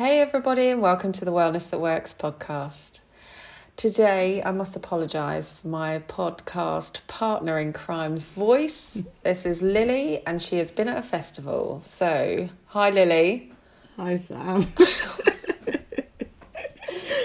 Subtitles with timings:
[0.00, 3.00] Hey, everybody, and welcome to the Wellness That Works podcast.
[3.76, 9.02] Today, I must apologise for my podcast partner in crime's voice.
[9.24, 11.82] This is Lily, and she has been at a festival.
[11.84, 13.52] So, hi, Lily.
[13.98, 14.68] Hi, Sam.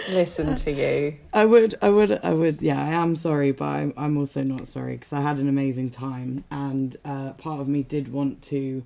[0.10, 1.16] Listen to you.
[1.32, 2.62] I would, I would, I would.
[2.62, 5.92] Yeah, I am sorry, but I'm, I'm also not sorry because I had an amazing
[5.92, 8.84] time, and uh, part of me did want to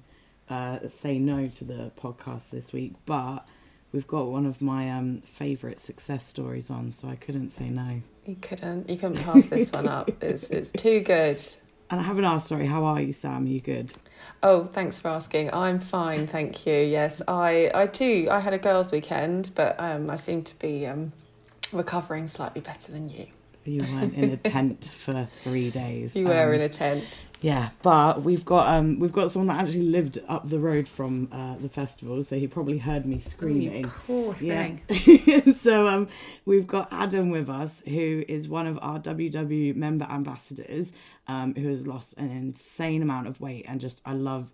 [0.48, 3.48] uh, say no to the podcast this week, but
[3.92, 8.02] we've got one of my um, favourite success stories on, so I couldn't say no.
[8.26, 10.12] You couldn't, you couldn't pass this one up.
[10.22, 11.41] It's, it's too good.
[11.91, 13.46] And I haven't asked, sorry, how are you, Sam?
[13.46, 13.94] Are you good?
[14.44, 15.52] Oh, thanks for asking.
[15.52, 16.76] I'm fine, thank you.
[16.76, 18.27] Yes, I, I too.
[18.30, 21.13] I had a girls' weekend, but um, I seem to be um,
[21.71, 23.26] recovering slightly better than you.
[23.66, 26.16] You weren't in a tent for three days.
[26.16, 27.27] You were Um, in a tent.
[27.41, 31.27] Yeah, but we've got um we've got someone that actually lived up the road from
[31.32, 33.85] uh, the festival, so he probably heard me screaming.
[33.85, 34.72] poor Yeah.
[35.55, 36.08] so um
[36.45, 40.91] we've got Adam with us, who is one of our WW member ambassadors,
[41.27, 44.49] um, who has lost an insane amount of weight and just I love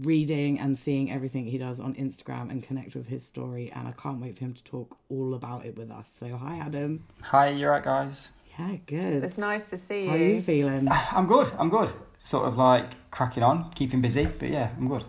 [0.00, 3.92] reading and seeing everything he does on Instagram and connect with his story and I
[3.92, 6.10] can't wait for him to talk all about it with us.
[6.18, 7.04] So hi Adam.
[7.22, 8.28] Hi, you're right, guys?
[8.58, 9.24] Yeah, good.
[9.24, 10.08] It's nice to see you.
[10.10, 10.42] How are you you.
[10.42, 10.88] feeling?
[11.12, 11.50] I'm good.
[11.58, 11.90] I'm good.
[12.18, 15.04] Sort of like cracking on, keeping busy, but yeah, I'm good.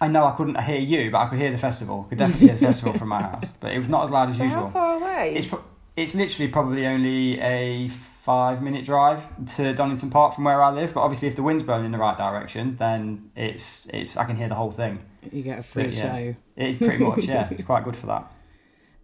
[0.00, 2.04] I know I couldn't hear you, but I could hear the festival.
[2.08, 4.38] Could definitely hear the festival from my house, but it was not as loud as
[4.38, 4.68] So how usual.
[4.70, 5.34] far away?
[5.36, 5.64] It's pro-
[5.96, 9.22] it's literally probably only a five minute drive
[9.56, 10.94] to Donington Park from where I live.
[10.94, 14.36] But obviously, if the wind's blowing in the right direction, then it's it's I can
[14.36, 15.00] hear the whole thing.
[15.32, 16.12] You get a free But, yeah.
[16.14, 16.34] show.
[16.56, 18.32] It pretty much yeah, it's quite good for that.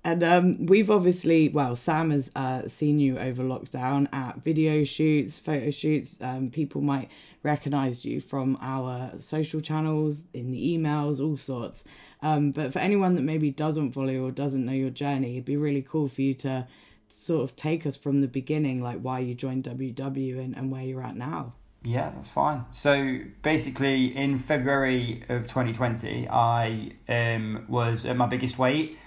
[0.04, 5.38] And um, we've obviously, well, Sam has uh, seen you over lockdown at video shoots,
[5.38, 6.18] photo shoots.
[6.20, 7.10] Um, people might
[7.42, 11.84] recognize you from our social channels, in the emails, all sorts.
[12.20, 15.56] Um, but for anyone that maybe doesn't follow or doesn't know your journey, it'd be
[15.56, 16.66] really cool for you to
[17.08, 20.82] sort of take us from the beginning, like why you joined WW and, and where
[20.82, 21.54] you're at now.
[21.82, 22.64] Yeah, that's fine.
[22.72, 28.98] So basically, in February of 2020, I um, was at my biggest weight.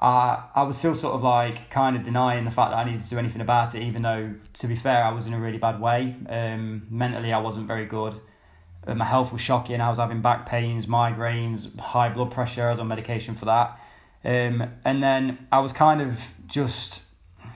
[0.00, 3.02] Uh, I was still sort of like kind of denying the fact that I needed
[3.02, 5.58] to do anything about it, even though, to be fair, I was in a really
[5.58, 6.14] bad way.
[6.28, 8.20] Um, mentally, I wasn't very good.
[8.86, 9.80] Uh, my health was shocking.
[9.80, 12.66] I was having back pains, migraines, high blood pressure.
[12.66, 13.80] I was on medication for that.
[14.24, 17.02] Um, and then I was kind of just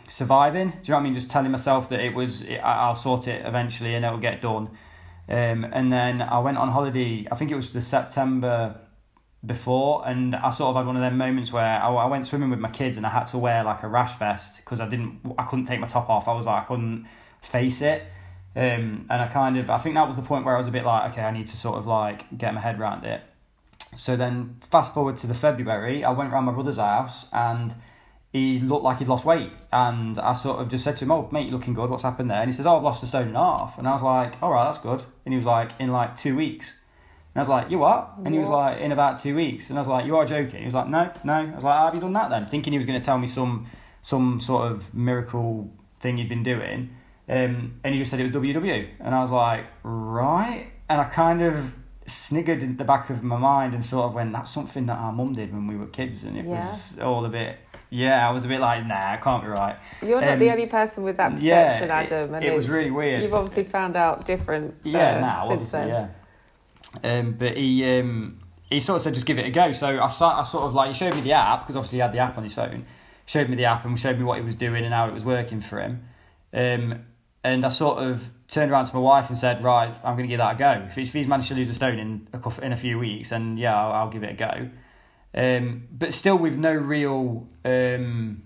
[0.09, 0.71] surviving.
[0.71, 1.15] Do you know what I mean?
[1.15, 4.71] Just telling myself that it was, I- I'll sort it eventually and it'll get done.
[5.29, 7.27] Um, and then I went on holiday.
[7.31, 8.81] I think it was the September
[9.45, 12.51] before, and I sort of had one of them moments where I, I went swimming
[12.51, 15.21] with my kids and I had to wear like a rash vest because I didn't,
[15.39, 16.29] I couldn't take my top off.
[16.29, 17.07] I was like, I couldn't
[17.41, 18.03] face it.
[18.55, 20.73] Um, and I kind of, I think that was the point where I was a
[20.73, 23.23] bit like, okay, I need to sort of like get my head around it.
[23.95, 27.75] So then, fast forward to the February, I went around my brother's house and
[28.33, 29.51] he looked like he'd lost weight.
[29.73, 31.91] And I sort of just said to him, Oh, mate, you're looking good.
[31.91, 32.41] What's happened there?
[32.41, 33.79] And he says, Oh, I've lost a stone and a half.
[33.79, 35.03] And I was like, All right, that's good.
[35.25, 36.75] And he was like, In like two weeks.
[37.35, 38.13] And I was like, You what?
[38.25, 38.73] And he was What?
[38.73, 39.71] like, In about two weeks.
[39.71, 40.59] And I was like, You are joking.
[40.61, 41.33] He was like, No, no.
[41.35, 42.47] I was like, How have you done that then?
[42.47, 43.67] Thinking he was going to tell me some
[44.03, 45.71] some sort of miracle
[46.01, 46.91] thing he'd been doing.
[47.29, 48.89] Um, and he just said it was WW.
[49.01, 50.67] And I was like, Right.
[50.89, 51.75] And I kind of
[52.07, 55.13] sniggered in the back of my mind and sort of went, That's something that our
[55.13, 56.25] mum did when we were kids.
[56.25, 57.59] And it was all a bit,
[57.91, 59.77] yeah, I was a bit like, Nah, it can't be right.
[60.03, 62.35] You're not the um, only person with that yeah, perception, it- Adam.
[62.35, 63.23] And it was it's- really weird.
[63.23, 64.75] You've obviously found out different.
[64.83, 65.89] Yeah, uh, now since obviously, then.
[65.89, 66.09] yeah.
[67.05, 69.73] Um, but he um, he sort of said just give it a go.
[69.73, 72.01] So I start, I sort of like he showed me the app because obviously he
[72.01, 72.87] had the app on his phone.
[73.27, 75.25] Showed me the app and showed me what he was doing and how it was
[75.25, 76.05] working for him.
[76.53, 77.05] Um,
[77.45, 80.29] and I sort of turned around to my wife and said, right, I'm going to
[80.29, 80.89] give that a go.
[80.89, 83.57] If he's, managed to lose a stone in a couple, in a few weeks, then
[83.57, 84.71] yeah, I'll, I'll give it a go.
[85.33, 88.43] Um, but still with no real um,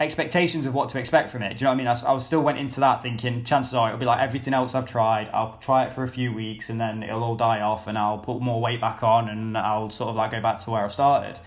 [0.00, 1.56] expectations of what to expect from it.
[1.56, 2.04] Do you know what I mean?
[2.06, 4.86] I, was still went into that thinking chances are it'll be like everything else I've
[4.86, 5.28] tried.
[5.32, 8.18] I'll try it for a few weeks and then it'll all die off and I'll
[8.18, 10.88] put more weight back on and I'll sort of like go back to where I
[10.88, 11.38] started.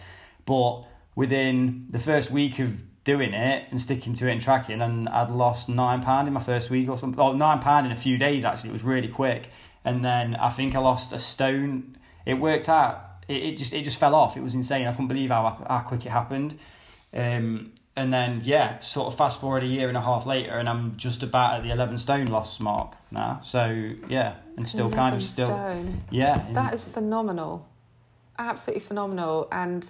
[0.46, 0.84] But
[1.16, 5.30] within the first week of doing it and sticking to it and tracking, and I'd
[5.30, 7.20] lost nine pound in my first week or something.
[7.20, 8.70] Oh, nine pound in a few days actually.
[8.70, 9.50] It was really quick.
[9.84, 11.98] And then I think I lost a stone.
[12.26, 13.24] It worked out.
[13.28, 14.38] It, it just it just fell off.
[14.38, 14.88] It was insane.
[14.88, 16.58] I couldn't believe how how quick it happened.
[17.14, 20.70] Um, and then yeah, sort of fast forward a year and a half later, and
[20.70, 23.42] I'm just about at the eleven stone loss mark now.
[23.44, 26.04] So yeah, and still kind of still stone.
[26.12, 26.46] yeah.
[26.54, 27.68] That is phenomenal,
[28.38, 29.90] absolutely phenomenal, and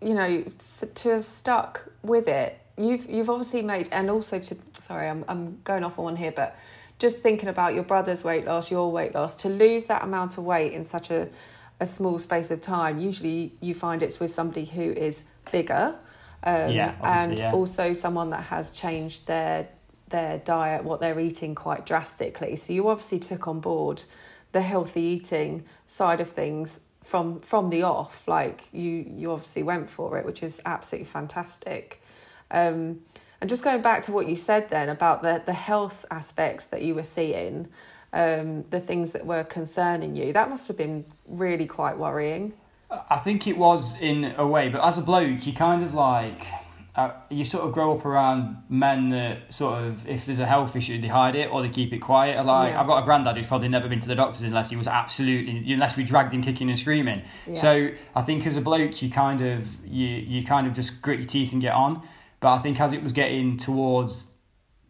[0.00, 0.44] you know
[0.78, 2.58] for, to have stuck with it.
[2.78, 6.32] You've you've obviously made, and also to sorry, I'm I'm going off on one here,
[6.32, 6.56] but
[6.98, 10.44] just thinking about your brother's weight loss, your weight loss, to lose that amount of
[10.44, 11.28] weight in such a
[11.78, 12.98] a small space of time.
[12.98, 15.98] Usually, you find it's with somebody who is bigger,
[16.44, 17.52] um, Yeah, and yeah.
[17.52, 19.68] also someone that has changed their
[20.08, 22.54] their diet, what they're eating quite drastically.
[22.56, 24.04] So you obviously took on board
[24.52, 28.28] the healthy eating side of things from from the off.
[28.28, 32.00] Like you you obviously went for it, which is absolutely fantastic.
[32.50, 33.00] Um,
[33.40, 36.82] and just going back to what you said then about the the health aspects that
[36.82, 37.68] you were seeing,
[38.12, 42.52] um, the things that were concerning you, that must have been really quite worrying.
[43.10, 46.46] I think it was in a way, but as a bloke, you kind of like
[46.94, 50.76] uh, you sort of grow up around men that sort of if there's a health
[50.76, 52.44] issue they hide it or they keep it quiet.
[52.44, 52.80] Like Yeah.
[52.80, 55.72] I've got a granddad who's probably never been to the doctors unless he was absolutely
[55.72, 57.22] unless we dragged him kicking and screaming.
[57.46, 57.54] Yeah.
[57.54, 61.18] So I think as a bloke, you kind of you you kind of just grit
[61.18, 62.06] your teeth and get on.
[62.40, 64.26] But I think as it was getting towards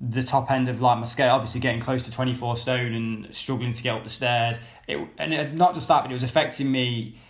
[0.00, 3.72] the top end of like my scale, obviously getting close to 24 stone and struggling
[3.72, 4.56] to get up the stairs.
[4.88, 7.20] It, and it, not just that, but it was affecting me.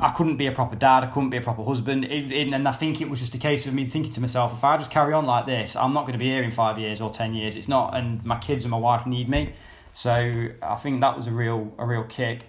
[0.00, 1.02] I couldn't be a proper dad.
[1.02, 2.04] I couldn't be a proper husband.
[2.04, 4.52] It, it, and I think it was just a case of me thinking to myself,
[4.52, 6.78] if I just carry on like this, I'm not going to be here in five
[6.78, 7.56] years or 10 years.
[7.56, 9.54] It's not, and my kids and my wife need me.
[9.94, 12.44] So I think that was a real, a real kick.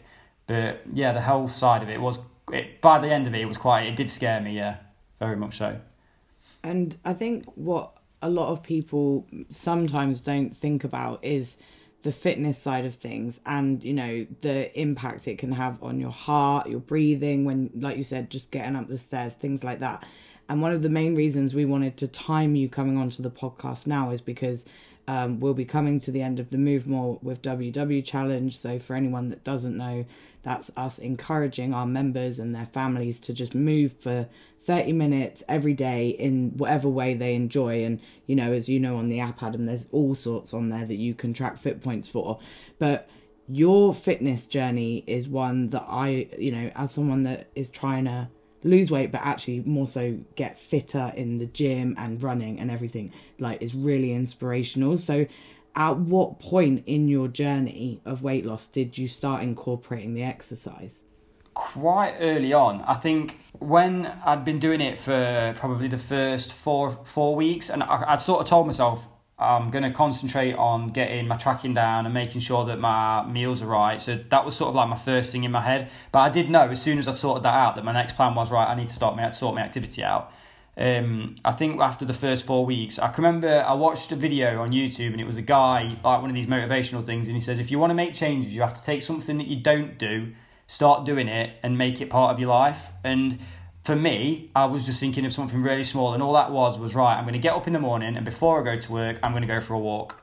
[0.46, 2.20] But yeah, the health side of it was,
[2.52, 4.78] it, by the end of it, it was quite, it did scare me, yeah,
[5.18, 5.80] very much so.
[6.64, 11.58] And I think what a lot of people sometimes don't think about is
[12.04, 16.12] the fitness side of things and you know the impact it can have on your
[16.12, 20.06] heart your breathing when like you said just getting up the stairs things like that
[20.48, 23.86] and one of the main reasons we wanted to time you coming onto the podcast
[23.86, 24.66] now is because
[25.10, 28.60] um, we'll be coming to the end of the Move More with WW challenge.
[28.60, 30.06] So, for anyone that doesn't know,
[30.44, 34.28] that's us encouraging our members and their families to just move for
[34.64, 37.84] 30 minutes every day in whatever way they enjoy.
[37.84, 40.86] And, you know, as you know on the app, Adam, there's all sorts on there
[40.86, 42.40] that you can track fit points for.
[42.78, 43.10] But
[43.48, 48.30] your fitness journey is one that I, you know, as someone that is trying to
[48.64, 53.12] lose weight but actually more so get fitter in the gym and running and everything
[53.38, 55.26] like is really inspirational so
[55.80, 61.02] at what point in your journey of weight loss did you start incorporating the exercise
[61.60, 62.82] quite early on.
[62.84, 67.84] I think when I'd been doing it for probably the first four four weeks, and
[67.84, 72.06] I, I'd sort of told myself I'm going to concentrate on getting my tracking down
[72.06, 74.02] and making sure that my meals are right.
[74.02, 75.90] So that was sort of like my first thing in my head.
[76.12, 78.36] But I did know as soon as I sorted that out that my next plan
[78.36, 78.68] was right.
[78.68, 80.32] I need to start my sort my activity out.
[80.78, 84.72] Um, I think after the first four weeks, I remember I watched a video on
[84.72, 87.60] YouTube and it was a guy like one of these motivational things, and he says
[87.60, 90.34] if you want to make changes, you have to take something that you don't do,
[90.68, 92.92] start doing it, and make it part of your life.
[93.04, 93.40] And
[93.84, 96.96] for me, I was just thinking of something really small, and all that was was
[96.96, 97.16] right.
[97.16, 99.32] I'm going to get up in the morning, and before I go to work, I'm
[99.32, 100.22] going to go for a walk,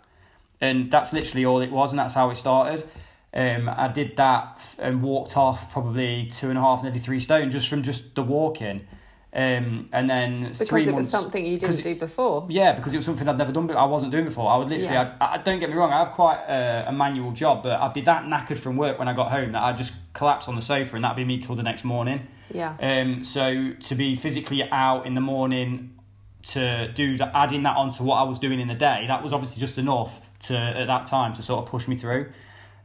[0.61, 2.89] and that's literally all it was, and that's how it started.
[3.35, 7.51] Um, I did that and walked off probably two and a half, nearly three stone
[7.51, 8.87] just from just the walking.
[9.33, 12.47] Um, and then Because it was something you didn't do before.
[12.49, 14.51] yeah, because it was something I'd never done, but I wasn't doing before.
[14.51, 15.15] I would literally, Yeah.
[15.21, 17.93] I, I don't get me wrong, I have quite a, a manual job, but I'd
[17.93, 20.63] be that knackered from work when I got home that I'd just collapse on the
[20.63, 22.27] sofa and that'd be me till the next morning.
[22.51, 22.77] Yeah.
[22.81, 25.99] Um, so to be physically out in the morning
[26.45, 29.33] to do that, adding that onto what I was doing in the day, that was
[29.35, 32.33] obviously just enough to at that time to sort of push me through.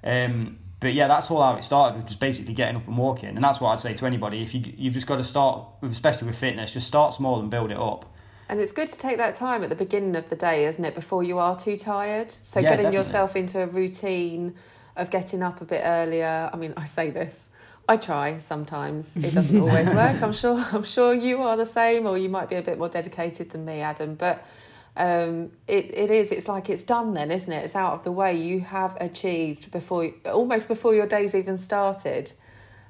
[0.04, 3.30] Um, but yeah, that's all how it started, was just basically getting up and walking,
[3.30, 4.42] and that's what I'd say to anybody.
[4.42, 7.50] If you you've just got to start, with, especially with fitness, just start small and
[7.50, 8.12] build it up.
[8.50, 10.94] And it's good to take that time at the beginning of the day, isn't it,
[10.94, 12.32] before you are too tired?
[12.32, 12.98] So Yeah, getting definitely.
[12.98, 14.56] yourself into a routine
[14.98, 16.50] of getting up a bit earlier.
[16.52, 17.48] I mean, I say this.
[17.88, 19.16] I try sometimes.
[19.16, 20.22] It doesn't always work.
[20.22, 22.90] I'm sure I'm sure you are the same or you might be a bit more
[22.90, 24.44] dedicated than me, Adam, but
[24.98, 26.32] um, it, it is.
[26.32, 27.64] It's like it's done then, isn't it?
[27.64, 28.36] It's out of the way.
[28.36, 32.34] You have achieved before, almost before your day's even started.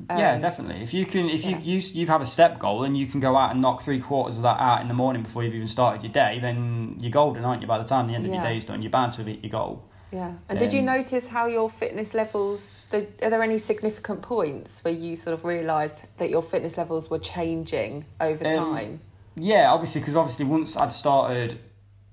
[0.09, 0.81] yeah, Um, definitely.
[0.83, 1.59] If you can, if yeah.
[1.59, 3.99] you you you have a step goal and you can go out and knock three
[3.99, 7.11] quarters of that out in the morning before you've even started your day, then you're
[7.11, 7.67] golden, aren't you?
[7.67, 8.41] By the time the end of Yeah.
[8.41, 9.83] your day's done, you're bound to hit your goal.
[10.11, 10.33] Yeah.
[10.49, 14.83] And did you Um, notice how your fitness levels, did, are there any significant points
[14.83, 18.99] where you sort of realised that your fitness levels were changing over Um, time?
[19.35, 21.59] Yeah, obviously, because obviously once I'd started,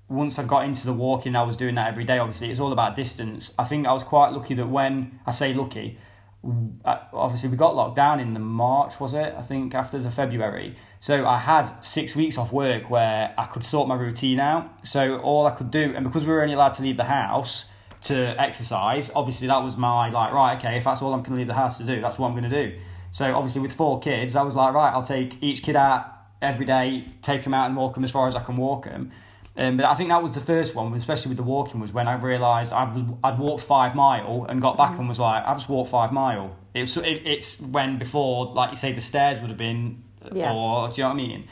[0.09, 2.17] once I got into the walking, I was doing that every day.
[2.17, 3.53] Obviously, it's all about distance.
[3.57, 5.99] I think I was quite lucky that when I say lucky,
[6.43, 9.35] uh, obviously we got locked down in the March, was it?
[9.37, 10.75] I think after the February.
[10.99, 14.87] So I had six weeks off work where I could sort my routine out.
[14.87, 17.65] So all I could do, and because we were only allowed to leave the house
[18.03, 21.37] to exercise, obviously that was my like right, okay, if that's all I'm going to
[21.37, 22.79] leave the house to do, that's what I'm going to do.
[23.11, 26.65] So obviously with four kids, I was like right, I'll take each kid out every
[26.65, 29.11] day, take them out and walk them as far as I can walk them.
[29.57, 32.07] Um, but I think that was the first one, especially with the walking, was when
[32.07, 34.99] I realised I was I'd walked five mile and got back Mhm.
[34.99, 36.55] and was like, I've just walked five mile.
[36.73, 40.03] It was, it, it's when before, like you say, the stairs would have been,
[40.33, 40.53] Yeah.
[40.53, 41.43] or do you know what I mean?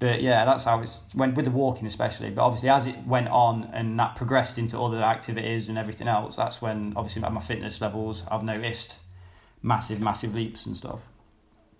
[0.00, 2.30] But yeah, that's how it's when with the walking especially.
[2.30, 6.34] But obviously, as it went on and that progressed into other activities and everything else,
[6.36, 8.96] that's when obviously my fitness levels I've noticed
[9.62, 10.98] massive, massive leaps and stuff.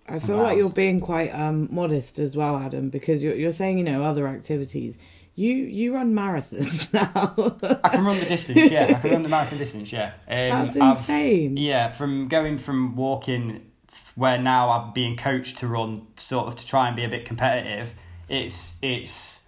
[0.07, 3.77] I feel like you're being quite um, modest as well, Adam, because you're you're saying
[3.79, 4.97] you know other activities.
[5.35, 7.79] You you run marathons now.
[7.83, 8.85] I can run the distance, yeah.
[8.89, 10.13] I can run the marathon distance, yeah.
[10.27, 11.57] Um, That's I've- insane.
[11.57, 13.71] Yeah, from going from walking
[14.15, 17.25] where now I'm being coached to run sort of to try and be a bit
[17.25, 17.93] competitive,
[18.29, 19.41] it's it's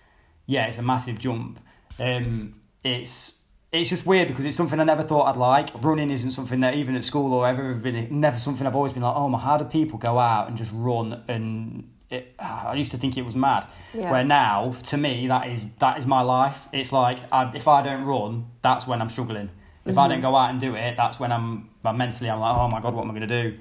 [0.47, 1.59] yeah, it's a massive jump.
[1.99, 3.33] Um it's
[3.71, 5.69] it's just weird because it's something I never thought I'd like.
[5.83, 9.03] Running isn't something that even at school or ever been never something I've always been
[9.03, 12.91] like, oh my, how do people go out and just run and it, I used
[12.91, 13.67] to think it was mad.
[13.93, 14.11] Yeah.
[14.11, 16.67] Where now, to me, that is that is my life.
[16.73, 19.49] It's like I, if I don't run, that's when I'm struggling.
[19.85, 22.57] If I don't go out and do it, that's when I'm well, mentally I'm like,
[22.57, 23.57] oh my god, what am I going to do?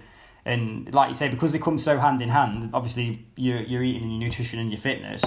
[0.46, 2.70] And like you say, because they come so hand in hand.
[2.72, 5.22] Obviously, you're you're eating and your nutrition and your fitness.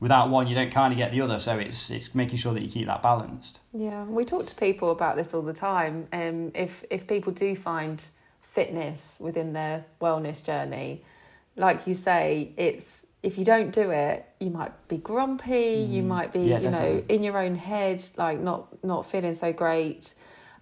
[0.00, 1.38] Without one, you don't kind of get the other.
[1.38, 3.60] So it's it's making sure that you keep that balanced.
[3.72, 6.08] Yeah, we talk to people about this all the time.
[6.12, 8.04] Um, if if people do find
[8.40, 11.04] fitness within their wellness journey,
[11.60, 15.86] like you say, it's if you don't do it, you might be grumpy.
[15.96, 16.48] You might be, Mm.
[16.48, 20.14] Yeah, you know, in your own head, like not not feeling so great.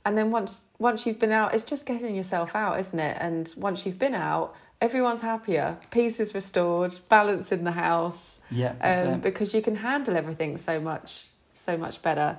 [0.04, 3.16] And then once once you've been out, it's just getting yourself out, isn't it?
[3.20, 5.78] And once you've been out, everyone's happier.
[5.90, 10.80] Peace is restored, balance in the house, Yeah, um, because you can handle everything so
[10.80, 12.38] much so much better.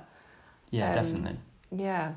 [0.70, 1.36] yeah, um, definitely.
[1.86, 2.14] Yeah.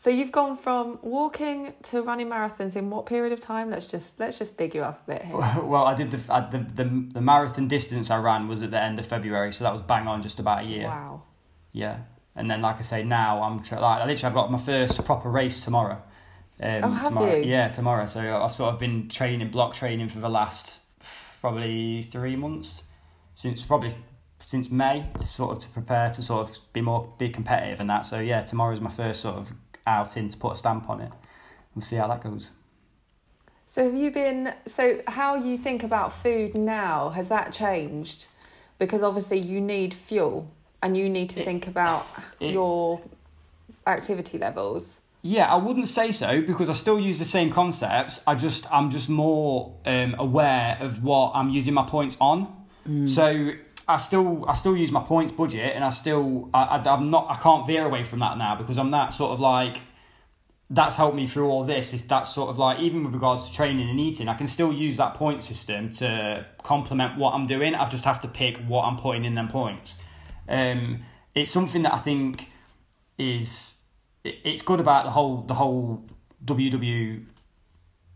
[0.00, 3.68] So you've gone from walking to running marathons in what period of time?
[3.68, 5.36] Let's just let's just big you up a bit here.
[5.62, 8.80] Well, I did the, I, the the the marathon distance I ran was at the
[8.80, 10.86] end of February, so that was bang on just about a year.
[10.86, 11.24] Wow.
[11.72, 11.98] Yeah,
[12.34, 15.04] and then like I say, now I'm tr- like I literally I've got my first
[15.04, 16.00] proper race tomorrow.
[16.62, 17.36] Um, Oh, have tomorrow.
[17.36, 17.44] you?
[17.50, 18.06] Yeah, tomorrow.
[18.06, 20.80] So I've sort of been training, block training for the last
[21.42, 22.84] probably three months,
[23.34, 23.94] since probably
[24.46, 27.90] since May, to sort of to prepare to sort of be more be competitive and
[27.90, 28.06] that.
[28.06, 29.52] So yeah, tomorrow's my first sort of
[29.86, 31.12] outing to put a stamp on it.
[31.74, 32.50] We'll see how that goes.
[33.66, 38.26] So have you been so how you think about food now has that changed?
[38.78, 40.50] Because obviously you need fuel
[40.82, 42.06] and you need to It- think about
[42.40, 43.00] it- your
[43.86, 45.00] activity levels.
[45.22, 48.22] Yeah, I wouldn't say so because I still use the same concepts.
[48.26, 52.56] I just I'm just more um, aware of what I'm using my points on.
[53.06, 53.50] So
[53.90, 57.26] I still I still use my points budget, and I still I, I I'm not
[57.30, 59.80] I can't veer away from that now because I'm that sort of like
[60.70, 61.92] that's helped me through all this.
[61.92, 64.72] Is that sort of like even with regards to training and eating, I can still
[64.72, 67.74] use that point system to complement what I'm doing.
[67.74, 69.98] I just have to pick what I'm putting in them points.
[70.48, 71.04] Um,
[71.34, 72.46] it's something that I think
[73.18, 73.74] is
[74.24, 76.04] it's good about the whole the whole
[76.44, 77.24] WW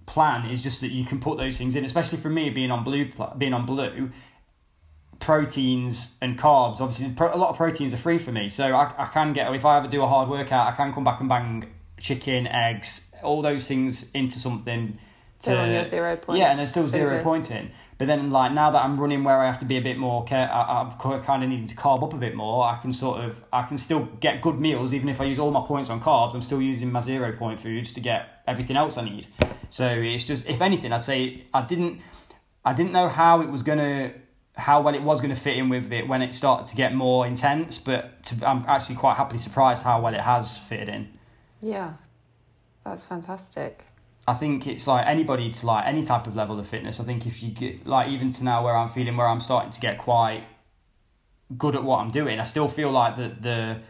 [0.06, 2.84] plan is just that you can put those things in, especially for me being on
[2.84, 4.10] blue being on blue.
[5.20, 9.06] Proteins and carbs, obviously, a lot of proteins are free for me, so I, I
[9.06, 11.72] can get if I ever do a hard workout, I can come back and bang
[11.98, 14.98] chicken, eggs, all those things into something.
[15.40, 16.38] To, on your zero points.
[16.38, 17.24] yeah, and there's still zero list.
[17.24, 17.70] pointing.
[17.96, 20.24] But then, like now that I'm running where I have to be a bit more
[20.24, 22.64] care, I, I'm kind of needing to carb up a bit more.
[22.64, 25.50] I can sort of, I can still get good meals even if I use all
[25.50, 26.34] my points on carbs.
[26.34, 29.28] I'm still using my zero point foods to get everything else I need.
[29.70, 32.00] So it's just, if anything, I'd say I didn't,
[32.64, 34.12] I didn't know how it was gonna,
[34.56, 37.26] how well it was gonna fit in with it when it started to get more
[37.26, 37.78] intense.
[37.78, 41.08] But to, I'm actually quite happily surprised how well it has fitted in.
[41.60, 41.94] Yeah.
[42.84, 43.84] That's fantastic.
[44.26, 47.00] I think it's like anybody to like any type of level of fitness.
[47.00, 49.70] I think if you get like even to now where I'm feeling where I'm starting
[49.72, 50.44] to get quite
[51.58, 53.80] good at what I'm doing, I still feel like the the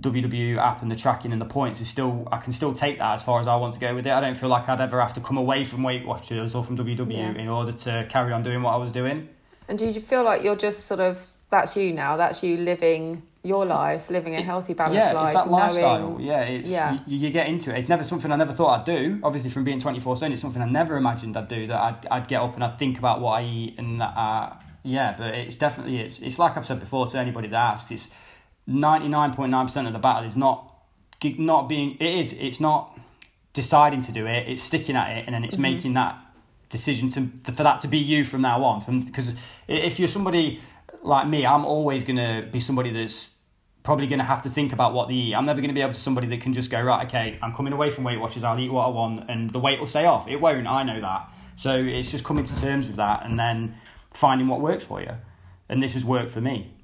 [0.00, 3.14] WW app and the tracking and the points is still I can still take that
[3.14, 4.10] as far as I want to go with it.
[4.12, 6.76] I don't feel like I'd ever have to come away from Weight Watchers or from
[6.76, 7.32] WW Yeah.
[7.32, 9.28] in order to carry on doing what I was doing.
[9.68, 12.16] And do you feel like you're just sort of that's you now?
[12.16, 16.10] That's you living your life, living a healthy, balanced yeah, life, it's that lifestyle.
[16.10, 16.98] knowing Yeah, it's Yeah.
[17.06, 17.78] You, you get into it.
[17.78, 19.20] It's never something I never thought I'd do.
[19.22, 21.66] Obviously, from being twenty four seven, it's something I never imagined I'd do.
[21.68, 24.16] That I'd, I'd get up and I'd think about what I eat and that.
[24.16, 27.90] Uh, yeah, but it's definitely it's it's like I've said before to anybody that asks.
[27.90, 28.10] It's
[28.66, 30.72] ninety nine point nine percent of the battle is not
[31.22, 31.96] not being.
[32.00, 32.32] It is.
[32.32, 32.98] It's not
[33.52, 34.48] deciding to do it.
[34.48, 36.18] It's sticking at it, and then it's making that
[36.76, 39.04] decision to for that to be you from now on.
[39.04, 39.32] Because
[39.68, 40.60] if you're somebody
[41.02, 43.36] like me, I'm always gonna be somebody that's
[43.86, 45.34] probably going to have to think about what they eat.
[45.34, 47.06] I'm never going to be able to somebody that can just go right.
[47.06, 48.42] Okay, I'm coming away from Weight Watchers.
[48.42, 50.26] I'll eat what I want, and the weight will stay off.
[50.26, 50.66] It won't.
[50.66, 51.30] I know that.
[51.54, 53.76] So it's just coming to terms with that, and then
[54.12, 55.12] finding what works for you.
[55.68, 56.75] And this has worked for me.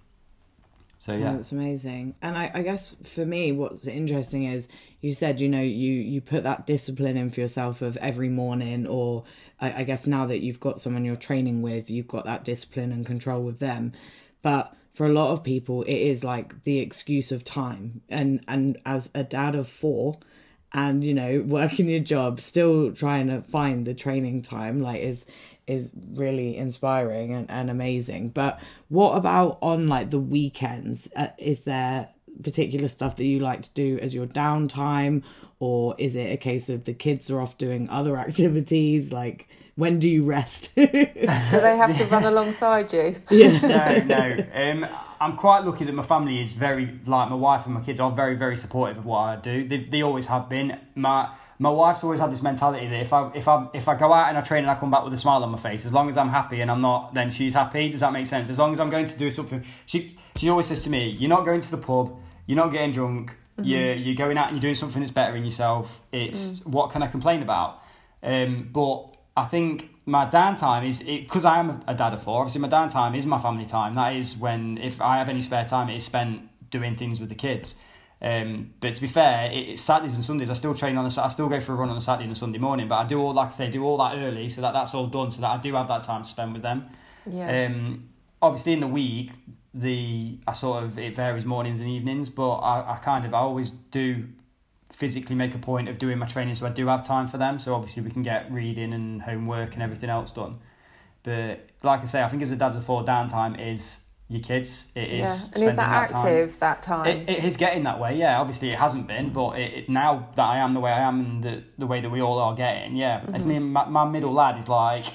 [1.02, 2.14] So oh, yeah, that's amazing.
[2.23, 4.68] And I, I guess for me, what's interesting is
[5.00, 8.87] you said you know you you put that discipline in for yourself of every morning,
[8.87, 9.25] or
[9.61, 12.92] I, I guess now that you've got someone you're training with, you've got that discipline
[12.92, 13.94] and control with them.
[14.42, 18.02] But for a lot of people, it is like the excuse of time.
[18.09, 20.21] And and as a dad of four,
[20.73, 25.26] and you know working your job, still trying to find the training time, like is
[25.66, 28.31] is really inspiring and, and amazing.
[28.31, 31.09] But what about on like the weekends?
[31.14, 32.09] Uh, is there
[32.42, 35.23] particular stuff that you like to do as your downtime,
[35.59, 39.12] or is it a case of the kids are off doing other activities?
[39.12, 40.73] Like, when do you rest?
[40.75, 43.16] do they have to run alongside you?
[43.31, 44.04] Yeah.
[44.07, 44.47] no, no.
[44.54, 44.87] Um,
[45.21, 48.11] I'm quite lucky that my family is very like my wife and my kids are
[48.11, 49.69] very, very supportive of what I do.
[49.69, 50.78] They, they always have been.
[50.95, 51.31] My
[51.62, 54.28] my wife's always had this mentality that if I if I if I go out
[54.28, 56.09] and I train and I come back with a smile on my face, as long
[56.09, 57.88] as I'm happy and I'm not, then she's happy.
[57.88, 58.50] Does that make sense?
[58.50, 61.28] As long as I'm going to do something, she she always says to me, "You're
[61.28, 62.19] not going to the pub.
[62.47, 63.31] You're not getting drunk.
[63.31, 63.64] Mm-hmm.
[63.64, 66.00] You're you're going out and you're doing something that's better in yourself.
[66.11, 66.66] It's mm.
[66.66, 67.81] what can I complain about?"
[68.25, 72.40] Um, but I think my downtime is because I am a dad of four.
[72.40, 73.95] Obviously, my downtime is my family time.
[73.95, 77.28] That is when if I have any spare time, it is spent doing things with
[77.28, 77.76] the kids.
[78.23, 80.49] Um, but to be fair, it, it's Saturdays and Sundays.
[80.49, 81.23] I still train on the.
[81.23, 82.88] I still go for a run on a Saturday and a Sunday morning.
[82.88, 85.09] But I do all like I say, do all that early so that that's all
[85.09, 86.87] done, so that I do have that time to spend with them.
[87.26, 87.67] Yeah.
[87.67, 88.11] Um,
[88.41, 89.33] obviously in the week,
[89.75, 93.38] the I sort of it varies mornings and evenings, but I, I kind of I
[93.38, 94.29] always do
[94.91, 97.59] physically make a point of doing my training, so I do have time for them.
[97.59, 100.59] So obviously we can get reading and homework and everything else done.
[101.23, 104.01] But like I say, I think as a dad of four, downtime is
[104.32, 104.84] your kids.
[104.94, 105.20] It is.
[105.20, 106.58] Yeah, and is that, that active time.
[106.60, 107.06] that time?
[107.06, 108.16] It, it is getting that way.
[108.16, 111.00] Yeah, obviously it hasn't been, but it, it, now that I am the way I
[111.00, 113.20] am and the the way that we all are getting, yeah.
[113.20, 113.34] Mm-hmm.
[113.34, 113.58] It's me.
[113.58, 115.06] My, my middle lad is like.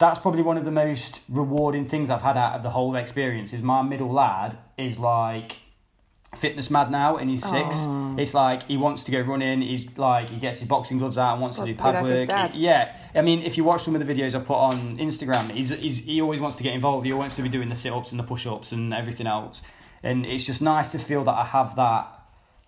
[0.00, 3.52] That's probably one of the most rewarding things I've had out of the whole experience.
[3.52, 5.56] Is my middle lad is like
[6.36, 7.76] fitness mad now and he's six.
[7.76, 8.20] Aww.
[8.20, 9.62] It's like he wants to go running.
[9.62, 12.52] He's like he gets his boxing gloves out and wants, wants to do pad work.
[12.52, 15.50] He, yeah, I mean, if you watch some of the videos I put on Instagram,
[15.50, 17.06] he's, he's he always wants to get involved.
[17.06, 19.62] He wants to be doing the sit ups and the push ups and everything else.
[20.02, 22.12] And it's just nice to feel that I have that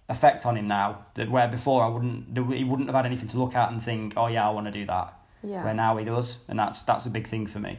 [0.08, 1.06] effect on him now.
[1.14, 4.14] That where before I wouldn't, he wouldn't have had anything to look at and think,
[4.16, 5.14] oh yeah, I want to do that.
[5.42, 5.64] Yeah.
[5.64, 7.78] Where now he does, and that's that's a big thing for me.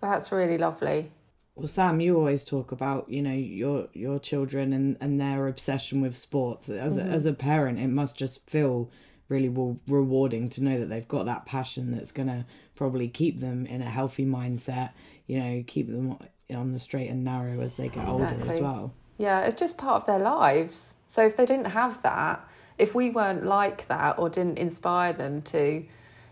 [0.00, 1.10] That's really lovely.
[1.60, 6.00] Well, Sam, you always talk about you know your your children and, and their obsession
[6.00, 6.70] with sports.
[6.70, 7.06] As mm-hmm.
[7.06, 8.90] a, as a parent, it must just feel
[9.28, 9.50] really
[9.86, 13.90] rewarding to know that they've got that passion that's gonna probably keep them in a
[13.90, 14.92] healthy mindset.
[15.26, 16.16] You know, keep them
[16.50, 18.40] on the straight and narrow as they get exactly.
[18.40, 18.94] older as well.
[19.18, 20.96] Yeah, it's just part of their lives.
[21.08, 22.42] So if they didn't have that,
[22.78, 25.84] if we weren't like that or didn't inspire them to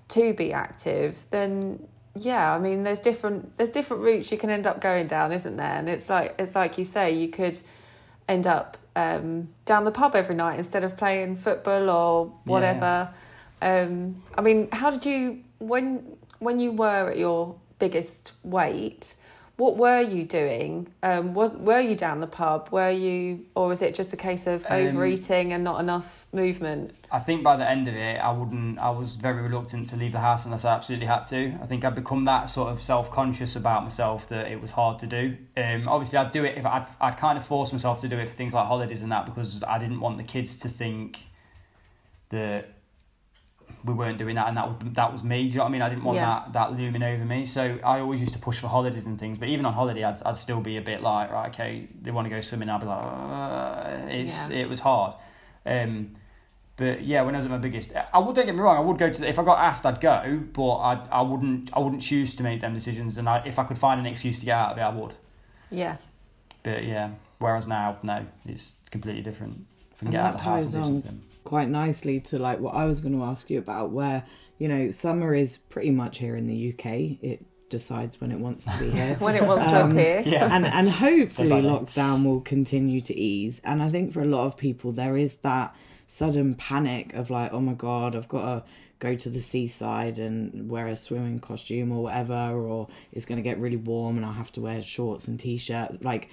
[0.08, 1.86] to be active, then
[2.20, 5.56] yeah, I mean, there's different there's different routes you can end up going down, isn't
[5.56, 5.72] there?
[5.72, 7.58] And it's like it's like you say, you could
[8.28, 13.12] end up um, down the pub every night instead of playing football or whatever.
[13.62, 13.80] Yeah.
[13.82, 19.16] Um, I mean, how did you when when you were at your biggest weight?
[19.58, 20.86] What were you doing?
[21.02, 22.68] Um, was were you down the pub?
[22.70, 26.94] Were you, or was it just a case of um, overeating and not enough movement?
[27.10, 28.78] I think by the end of it, I wouldn't.
[28.78, 31.58] I was very reluctant to leave the house unless I absolutely had to.
[31.60, 35.00] I think I'd become that sort of self conscious about myself that it was hard
[35.00, 35.36] to do.
[35.56, 38.28] Um, obviously, I'd do it if I'd I'd kind of force myself to do it
[38.28, 41.18] for things like holidays and that because I didn't want the kids to think
[42.30, 42.77] that
[43.84, 45.44] we weren't doing that, and that was that was me.
[45.44, 45.82] Do you know what I mean?
[45.82, 46.44] I didn't want yeah.
[46.46, 47.46] that that looming over me.
[47.46, 49.38] So I always used to push for holidays and things.
[49.38, 52.26] But even on holiday, I'd I'd still be a bit like, right, okay, they want
[52.26, 52.68] to go swimming.
[52.68, 54.58] I'd be like, uh, it's yeah.
[54.58, 55.14] it was hard.
[55.64, 56.16] Um,
[56.76, 58.76] but yeah, when I was at my biggest, I would don't get me wrong.
[58.76, 61.70] I would go to the, if I got asked, I'd go, but I I wouldn't
[61.72, 63.18] I wouldn't choose to make them decisions.
[63.18, 65.14] And I, if I could find an excuse to get out of it, I would.
[65.70, 65.96] Yeah.
[66.62, 69.66] But yeah, whereas now, no, it's completely different.
[69.92, 72.60] If I can get out of the house and do something quite nicely to like
[72.60, 74.24] what I was going to ask you about, where
[74.58, 76.86] you know summer is pretty much here in the UK.
[77.22, 80.22] It decides when it wants to be here, when it wants um, to appear.
[80.26, 80.48] Yeah.
[80.54, 83.60] And and hopefully lockdown will continue to ease.
[83.64, 85.74] And I think for a lot of people there is that
[86.06, 88.64] sudden panic of like, oh my god, I've got to
[88.98, 93.42] go to the seaside and wear a swimming costume or whatever, or it's going to
[93.42, 96.02] get really warm and I'll have to wear shorts and t-shirt.
[96.02, 96.30] Like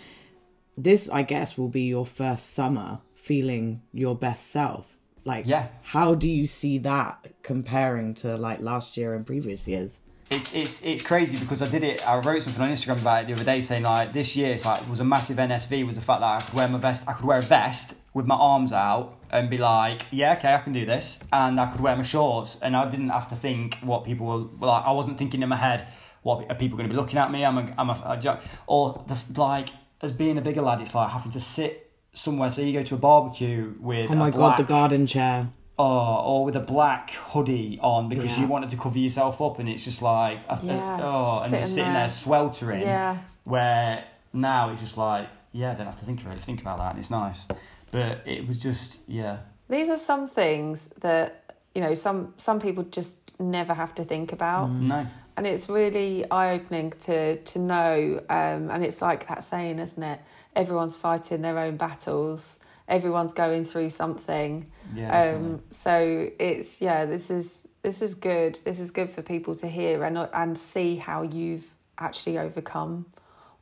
[0.78, 4.95] this, I guess, will be your first summer feeling your best self
[5.26, 5.68] like, yeah.
[5.82, 10.00] how do you see that comparing to like last year and previous years?
[10.30, 12.08] It's it's it's crazy because I did it.
[12.08, 14.66] I wrote something on Instagram about it the other day, saying like this year it's
[14.66, 17.08] like was a massive NSV was the fact that I could wear my vest.
[17.08, 20.60] I could wear a vest with my arms out and be like, yeah, okay, I
[20.60, 23.78] can do this, and I could wear my shorts, and I didn't have to think
[23.82, 24.84] what people were like.
[24.86, 25.88] I wasn't thinking in my head,
[26.24, 27.46] what are people going to be looking at me?
[27.46, 29.70] I'm a, I'm a, a or the like
[30.02, 31.85] as being a bigger lad, it's like having to sit
[32.16, 32.50] somewhere.
[32.52, 35.48] So you go to a barbecue with Oh my a god, the garden chair.
[35.78, 38.42] oh, or with a black hoodie on because Yeah.
[38.42, 41.60] you wanted to cover yourself up, and it's just like, I- Yeah, oh, and sitting
[41.64, 42.02] just sitting there.
[42.02, 42.82] there sweltering.
[42.82, 43.18] Yeah.
[43.44, 46.92] Where now it's just like, yeah, I don't have to think really think about that,
[46.92, 47.46] and it's nice.
[47.92, 49.38] But it was just, yeah,
[49.70, 54.32] These are some things that you know some some people just never have to think
[54.32, 55.06] about, no,
[55.38, 58.22] and it's really eye opening to to know.
[58.30, 60.20] Um, and it's like that saying, isn't it?
[60.56, 62.60] Everyone's fighting their own battles.
[62.88, 64.70] Everyone's going through something.
[64.94, 65.34] yeah.
[65.36, 68.60] Um, so it's yeah, this is this is good.
[68.64, 73.06] This is good for people to hear and and see how you've actually overcome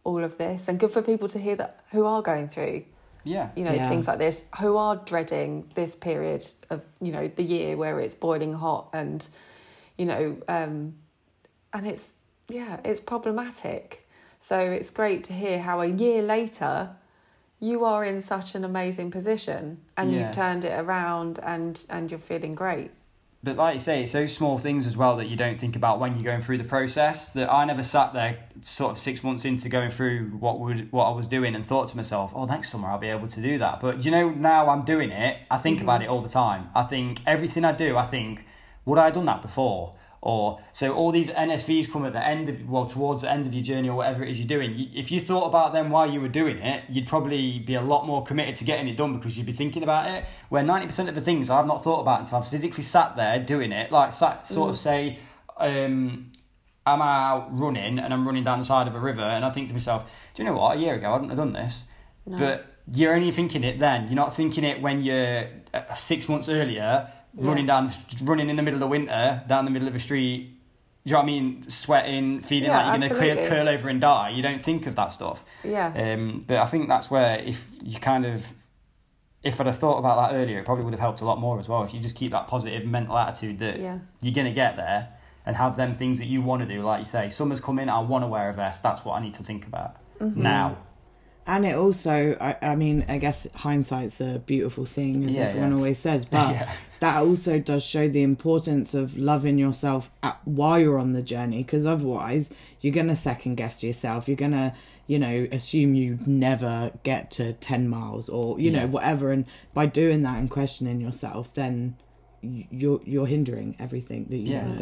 [0.04, 2.84] all of this, and good for people to hear that who are going through
[3.24, 3.88] yeah, you know Yeah.
[3.88, 8.16] things like this, who are dreading this period of you know the year where it's
[8.16, 9.26] boiling hot and
[9.98, 10.96] you know um,
[11.74, 12.14] and it's
[12.50, 14.04] yeah it's problematic.
[14.40, 16.96] So it's great to hear how a year later
[17.60, 20.20] you are in such an amazing position and Yeah.
[20.20, 22.92] you've turned it around and and you're feeling great.
[23.46, 26.00] But like you say, it's those small things as well that you don't think about
[26.00, 27.28] when you're going through the process.
[27.30, 31.06] That I never sat there, sort of six months into going through what would what
[31.06, 33.58] I was doing, and thought to myself, "Oh, next summer I'll be able to do
[33.58, 35.40] that." But you know, now I'm doing it.
[35.52, 36.10] I think about mm-hmm.
[36.10, 36.70] it all the time.
[36.74, 38.46] I think everything I do, I think,
[38.86, 39.96] would I have done that before?
[40.26, 43.54] Or so all these NSVs come at the end of well towards the end of
[43.54, 44.90] your journey or whatever it is you're doing.
[44.96, 48.08] If you thought about them while you were doing it, you'd probably be a lot
[48.08, 50.24] more committed to getting it done because you'd be thinking about it.
[50.48, 53.38] Where ninety percent of the things I've not thought about until I've physically sat there
[53.38, 53.92] doing it.
[53.92, 55.20] Like sat, sort of say,
[55.58, 56.32] um,
[56.86, 59.68] I'm out running and I'm running down the side of a river and I think
[59.68, 60.04] to myself,
[60.36, 60.78] do you know what?
[60.78, 61.84] A year ago I wouldn't have done this,
[62.26, 62.38] No.
[62.38, 64.06] but you're only thinking it then.
[64.08, 67.48] You're not thinking it when you're uh, six months earlier Yeah.
[67.48, 67.92] running down,
[68.22, 70.50] running in the middle of the winter down the middle of a street.
[71.06, 71.70] Do you know what I mean?
[71.70, 73.50] Sweating, feeling Yeah, like you're going to absolutely.
[73.50, 74.30] curl over and die.
[74.30, 75.44] You don't think of that stuff.
[75.64, 75.88] Yeah.
[76.14, 78.44] Um, but I think that's where if you kind of,
[79.44, 81.60] if I'd have thought about that earlier, it probably would have helped a lot more
[81.60, 81.84] as well.
[81.84, 84.00] If you just keep that positive mental attitude that Yeah.
[84.22, 85.10] you're going to get there
[85.46, 88.00] and have them things that you want to do, like you say, summer's coming, I
[88.00, 88.82] want to wear a vest.
[88.84, 90.42] That's what I need to think about Mm-hmm.
[90.42, 90.78] now.
[91.46, 95.72] And it also, I, I mean, I guess hindsight's a beautiful thing, as Yeah, everyone
[95.72, 95.76] yeah.
[95.78, 96.72] always says, but Yeah.
[97.02, 101.64] that also does show the importance of loving yourself at, while you're on the journey,
[101.64, 104.28] because otherwise you're going to second guess yourself.
[104.30, 104.74] You're going to,
[105.06, 109.32] you know, assume you never get to 10 miles or, you know, whatever.
[109.34, 111.98] And by doing that and questioning yourself, then
[112.42, 114.80] you're, you're hindering everything that you Yeah, want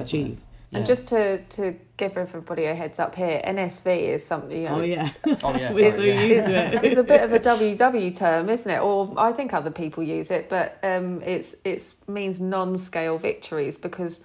[0.74, 0.80] to definitely.
[0.80, 0.80] achieve.
[0.80, 1.40] And just to,
[1.72, 4.58] to give everybody a heads up here, NSV is something.
[4.58, 5.10] You know, Oh, yeah.
[5.44, 5.74] Oh, yeah.
[5.74, 6.72] We're sorry, so yeah.
[6.74, 8.80] used it's a bit of a WW term, isn't it?
[8.82, 14.22] Or I think other people use it, but um, it's it's means non-scale victories because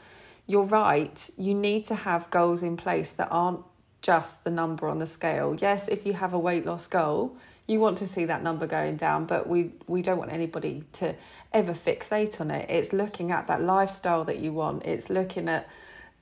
[0.46, 1.30] you're right.
[1.38, 3.60] You need to have goals in place that aren't
[4.02, 5.56] just the number on the scale.
[5.60, 8.96] Yes, if you have a weight loss goal, you want to see that number going
[8.96, 11.14] down, but we we don't want anybody to
[11.52, 12.70] ever fixate on it.
[12.70, 14.86] It's looking at that lifestyle that you want.
[14.86, 15.68] It's looking at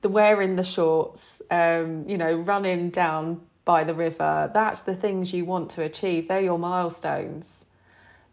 [0.05, 4.51] the wearing the shorts, um, you know, running down by the river.
[4.53, 6.27] That's the things you want to achieve.
[6.27, 7.65] They're your milestones,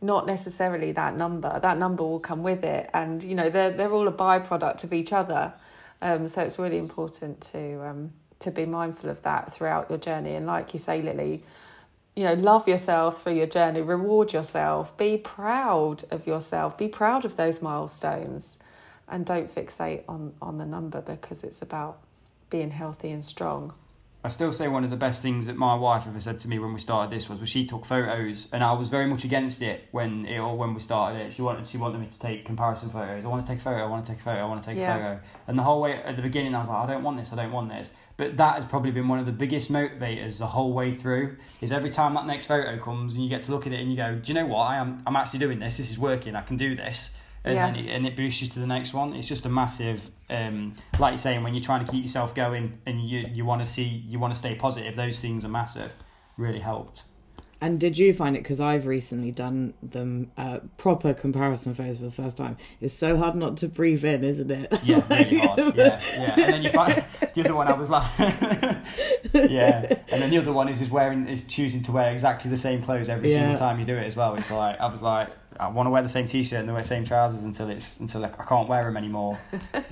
[0.03, 1.59] not necessarily that number.
[1.63, 4.93] That number will come with it, and you know they're they're all a byproduct of
[4.93, 5.55] each other.
[6.03, 10.35] Um, so it's really important to um, to be mindful of that throughout your journey.
[10.35, 11.43] And like you say, Lily,
[12.15, 13.81] you know, love yourself through your journey.
[13.81, 14.95] Reward yourself.
[14.99, 16.77] Be proud of yourself.
[16.77, 18.59] Be proud of those milestones
[19.09, 21.99] and don't fixate on on the number because it's about
[22.51, 23.73] being healthy and strong.
[24.25, 26.61] I still say one of the best things that my wife ever said to me
[26.61, 29.61] when we started this was, was she took photos, and I was very much against
[29.63, 31.33] it when it or when we started it.
[31.33, 33.25] She wanted she wanted me to take comparison photos.
[33.25, 33.79] I want to take a photo.
[33.83, 34.39] I want to take a photo.
[34.41, 34.95] I want to take Yeah.
[34.95, 35.21] a photo.
[35.49, 37.33] And the whole way at the beginning, I was like, I don't want this.
[37.33, 37.91] I don't want this.
[38.17, 41.37] But that has probably been one of the biggest motivators the whole way through.
[41.61, 43.91] Is every time that next photo comes and you get to look at it and
[43.91, 44.61] you go, do you know what?
[44.61, 45.79] I am I'm actually doing this.
[45.79, 46.37] This is working.
[46.37, 47.11] I can do this.
[47.45, 47.67] And Yeah.
[47.73, 49.15] then it, and it boosts you to the next one.
[49.15, 50.01] It's just a massive,
[50.31, 53.61] um, like you're saying, when you're trying to keep yourself going and you you want
[53.61, 54.95] to see, you want to stay positive.
[54.97, 55.93] Those things are massive.
[56.37, 57.03] Really helped.
[57.63, 58.43] And did you find it?
[58.43, 62.57] Because I've recently done them uh, proper comparison phase for the first time.
[62.81, 64.73] It's so hard not to breathe in, isn't it?
[64.83, 65.77] Yeah, really hard.
[65.77, 66.35] Yeah, yeah.
[66.41, 67.69] And then you find the other one.
[67.69, 68.11] I was like,
[69.33, 69.95] yeah.
[70.09, 72.83] And then the other one is is wearing is choosing to wear exactly the same
[72.83, 73.41] clothes every Yeah.
[73.41, 74.35] single time you do it as well.
[74.35, 75.29] It's like I was like,
[75.61, 78.39] I want to wear the same t-shirt and the same trousers until it's until like,
[78.41, 79.39] I can't wear them anymore.